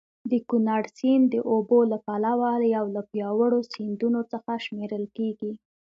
[0.31, 5.51] د کونړ سیند د اوبو له پلوه یو له پیاوړو سیندونو څخه شمېرل کېږي.